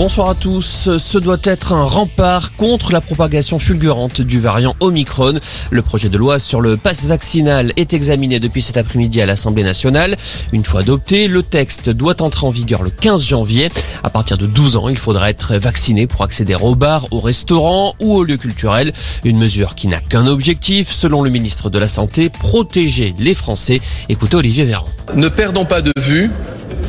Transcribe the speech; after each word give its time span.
Bonsoir 0.00 0.30
à 0.30 0.34
tous. 0.34 0.96
Ce 0.96 1.18
doit 1.18 1.36
être 1.44 1.74
un 1.74 1.84
rempart 1.84 2.56
contre 2.56 2.90
la 2.90 3.02
propagation 3.02 3.58
fulgurante 3.58 4.22
du 4.22 4.40
variant 4.40 4.74
Omicron. 4.80 5.38
Le 5.70 5.82
projet 5.82 6.08
de 6.08 6.16
loi 6.16 6.38
sur 6.38 6.62
le 6.62 6.78
pass 6.78 7.04
vaccinal 7.04 7.74
est 7.76 7.92
examiné 7.92 8.40
depuis 8.40 8.62
cet 8.62 8.78
après-midi 8.78 9.20
à 9.20 9.26
l'Assemblée 9.26 9.62
nationale. 9.62 10.16
Une 10.52 10.64
fois 10.64 10.80
adopté, 10.80 11.28
le 11.28 11.42
texte 11.42 11.90
doit 11.90 12.22
entrer 12.22 12.46
en 12.46 12.48
vigueur 12.48 12.82
le 12.82 12.88
15 12.88 13.26
janvier. 13.26 13.68
À 14.02 14.08
partir 14.08 14.38
de 14.38 14.46
12 14.46 14.78
ans, 14.78 14.88
il 14.88 14.96
faudra 14.96 15.28
être 15.28 15.56
vacciné 15.56 16.06
pour 16.06 16.22
accéder 16.22 16.54
au 16.54 16.74
bar, 16.74 17.06
au 17.10 17.20
restaurant 17.20 17.94
ou 18.00 18.14
aux 18.14 18.24
lieux 18.24 18.38
culturels. 18.38 18.94
Une 19.24 19.36
mesure 19.36 19.74
qui 19.74 19.86
n'a 19.86 20.00
qu'un 20.00 20.26
objectif, 20.26 20.92
selon 20.92 21.20
le 21.20 21.28
ministre 21.28 21.68
de 21.68 21.78
la 21.78 21.88
Santé, 21.88 22.30
protéger 22.30 23.14
les 23.18 23.34
Français. 23.34 23.82
Écoutez 24.08 24.36
Olivier 24.38 24.64
Véran. 24.64 24.88
Ne 25.14 25.28
perdons 25.28 25.66
pas 25.66 25.82
de 25.82 25.92
vue 25.98 26.30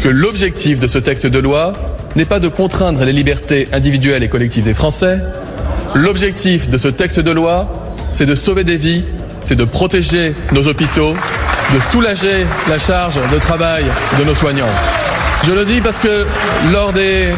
que 0.02 0.08
l'objectif 0.08 0.80
de 0.80 0.88
ce 0.88 0.98
texte 0.98 1.28
de 1.28 1.40
loi 1.40 1.74
n'est 2.16 2.26
pas 2.26 2.40
de 2.40 2.48
contraindre 2.48 3.04
les 3.04 3.14
libertés 3.14 3.68
individuelles 3.72 4.24
et 4.24 4.30
collectives 4.30 4.66
des 4.66 4.74
Français. 4.74 5.20
L'objectif 5.96 6.70
de 6.70 6.78
ce 6.78 6.88
texte 6.88 7.20
de 7.20 7.32
loi, 7.32 7.96
c'est 8.12 8.26
de 8.26 8.36
sauver 8.36 8.64
des 8.64 8.78
vies, 8.78 9.04
c'est 9.46 9.56
de 9.56 9.66
protéger 9.66 10.36
nos 10.54 10.68
hôpitaux, 10.68 11.14
de 11.74 11.80
soulager 11.92 12.46
la 12.70 12.80
charge 12.80 13.20
de 13.32 13.40
travail 13.40 13.86
de 14.20 14.24
nos 14.24 14.36
soignants. 14.36 14.66
Je 15.46 15.54
le 15.54 15.66
dis 15.66 15.82
parce 15.82 15.98
que 15.98 16.26
lors 16.72 16.94
des 16.94 17.30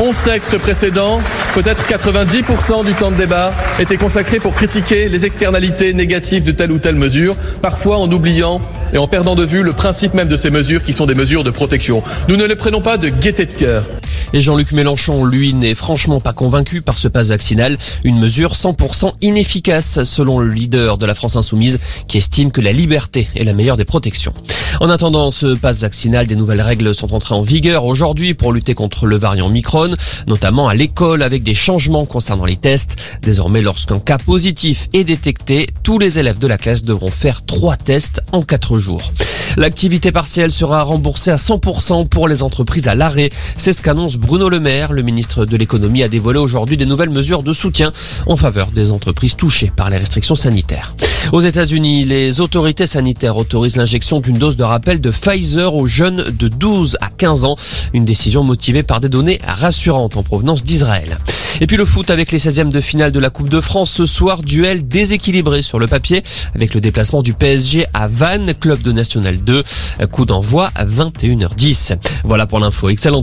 11 0.00 0.20
textes 0.22 0.58
précédents, 0.58 1.20
peut-être 1.54 1.86
90% 1.88 2.84
du 2.84 2.92
temps 2.94 3.10
de 3.10 3.16
débat 3.16 3.54
était 3.78 3.96
consacré 3.96 4.40
pour 4.40 4.54
critiquer 4.54 5.08
les 5.08 5.24
externalités 5.24 5.94
négatives 5.94 6.44
de 6.44 6.52
telle 6.52 6.72
ou 6.72 6.78
telle 6.78 6.96
mesure, 6.96 7.34
parfois 7.62 7.98
en 7.98 8.10
oubliant 8.10 8.60
et 8.92 8.98
en 8.98 9.08
perdant 9.08 9.34
de 9.34 9.44
vue 9.44 9.62
le 9.62 9.72
principe 9.72 10.12
même 10.12 10.28
de 10.28 10.36
ces 10.36 10.50
mesures 10.50 10.82
qui 10.82 10.92
sont 10.92 11.06
des 11.06 11.14
mesures 11.14 11.44
de 11.44 11.50
protection. 11.50 12.02
Nous 12.28 12.36
ne 12.36 12.44
les 12.44 12.56
prenons 12.56 12.80
pas 12.80 12.98
de 12.98 13.08
gaieté 13.08 13.46
de 13.46 13.52
cœur. 13.52 13.84
Et 14.32 14.40
Jean-Luc 14.40 14.72
Mélenchon, 14.72 15.24
lui, 15.24 15.54
n'est 15.54 15.74
franchement 15.74 16.20
pas 16.20 16.32
convaincu 16.32 16.82
par 16.82 16.98
ce 16.98 17.08
passe 17.08 17.28
vaccinal. 17.28 17.78
Une 18.04 18.18
mesure 18.18 18.54
100% 18.54 19.12
inefficace, 19.22 20.04
selon 20.04 20.38
le 20.38 20.50
leader 20.50 20.98
de 20.98 21.06
la 21.06 21.14
France 21.14 21.36
Insoumise, 21.36 21.78
qui 22.08 22.18
estime 22.18 22.50
que 22.50 22.60
la 22.60 22.72
liberté 22.72 23.28
est 23.36 23.44
la 23.44 23.52
meilleure 23.52 23.76
des 23.76 23.84
protections. 23.84 24.34
En 24.80 24.90
attendant 24.90 25.30
ce 25.30 25.54
passe 25.54 25.80
vaccinal, 25.80 26.26
des 26.26 26.36
nouvelles 26.36 26.60
règles 26.60 26.94
sont 26.94 27.14
entrées 27.14 27.34
en 27.34 27.42
vigueur 27.42 27.84
aujourd'hui 27.84 28.34
pour 28.34 28.52
lutter 28.52 28.74
contre 28.74 29.06
le 29.06 29.16
variant 29.16 29.48
Micron, 29.48 29.94
notamment 30.26 30.68
à 30.68 30.74
l'école 30.74 31.22
avec 31.22 31.42
des 31.42 31.54
changements 31.54 32.04
concernant 32.04 32.44
les 32.44 32.56
tests. 32.56 32.96
Désormais, 33.22 33.62
lorsqu'un 33.62 33.98
cas 33.98 34.18
positif 34.18 34.88
est 34.92 35.04
détecté, 35.04 35.68
tous 35.82 35.98
les 35.98 36.18
élèves 36.18 36.38
de 36.38 36.46
la 36.46 36.58
classe 36.58 36.82
devront 36.82 37.10
faire 37.10 37.44
trois 37.44 37.76
tests 37.76 38.22
en 38.32 38.42
quatre 38.42 38.78
jours. 38.78 39.12
L'activité 39.56 40.12
partielle 40.12 40.50
sera 40.50 40.82
remboursée 40.82 41.30
à 41.30 41.36
100% 41.36 42.08
pour 42.08 42.28
les 42.28 42.42
entreprises 42.42 42.88
à 42.88 42.94
l'arrêt. 42.94 43.30
C'est 43.56 43.72
ce 43.72 43.80
qu'annonce 43.80 44.16
Bruno 44.16 44.50
Le 44.50 44.60
Maire. 44.60 44.92
Le 44.92 45.02
ministre 45.02 45.46
de 45.46 45.56
l'économie 45.56 46.02
a 46.02 46.08
dévoilé 46.08 46.38
aujourd'hui 46.38 46.76
des 46.76 46.84
nouvelles 46.84 47.10
mesures 47.10 47.42
de 47.42 47.54
soutien 47.54 47.92
en 48.26 48.36
faveur 48.36 48.70
des 48.70 48.92
entreprises 48.92 49.34
touchées 49.34 49.72
par 49.74 49.88
les 49.88 49.96
restrictions 49.96 50.34
sanitaires. 50.34 50.94
Aux 51.32 51.40
États-Unis, 51.40 52.04
les 52.04 52.42
autorités 52.42 52.86
sanitaires 52.86 53.38
autorisent 53.38 53.76
l'injection 53.76 54.20
d'une 54.20 54.36
dose 54.36 54.58
de 54.58 54.64
rappel 54.64 55.00
de 55.00 55.10
Pfizer 55.10 55.74
aux 55.74 55.86
jeunes 55.86 56.24
de 56.38 56.48
12 56.48 56.98
à 57.00 57.08
15 57.08 57.46
ans. 57.46 57.56
Une 57.94 58.04
décision 58.04 58.44
motivée 58.44 58.82
par 58.82 59.00
des 59.00 59.08
données 59.08 59.40
rassurantes 59.46 60.18
en 60.18 60.22
provenance 60.22 60.64
d'Israël. 60.64 61.18
Et 61.60 61.66
puis 61.66 61.78
le 61.78 61.86
foot 61.86 62.10
avec 62.10 62.32
les 62.32 62.38
16e 62.38 62.68
de 62.68 62.80
finale 62.82 63.12
de 63.12 63.18
la 63.18 63.30
Coupe 63.30 63.48
de 63.48 63.60
France 63.62 63.90
ce 63.90 64.04
soir, 64.04 64.42
duel 64.42 64.86
déséquilibré 64.86 65.62
sur 65.62 65.78
le 65.78 65.86
papier 65.86 66.22
avec 66.54 66.74
le 66.74 66.80
déplacement 66.80 67.22
du 67.22 67.32
PSG 67.32 67.86
à 67.94 68.08
Vannes, 68.08 68.52
club 68.60 68.82
de 68.82 68.92
National 68.92 69.38
2. 69.38 69.62
Coup 70.10 70.26
d'envoi 70.26 70.70
à 70.74 70.84
21h10. 70.84 71.96
Voilà 72.24 72.46
pour 72.46 72.60
l'info. 72.60 72.90
Excellent 72.90 73.14